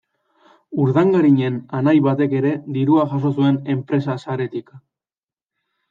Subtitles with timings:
[0.85, 4.77] Urdangarinen anai batek ere dirua jaso zuen enpresa-saretik.